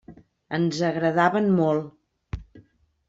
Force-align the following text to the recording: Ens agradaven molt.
Ens 0.57 0.79
agradaven 0.87 1.51
molt. 1.59 2.41